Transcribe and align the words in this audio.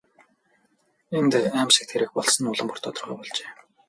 Энд 1.17 1.31
аймшигт 1.59 1.91
хэрэг 1.93 2.11
болсон 2.15 2.41
нь 2.43 2.51
улам 2.51 2.67
бүр 2.69 2.79
тодорхой 2.81 3.15
болжээ. 3.19 3.49